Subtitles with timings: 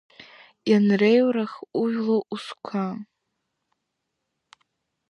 [0.69, 2.85] Ианреиурха ужәлар узқәа.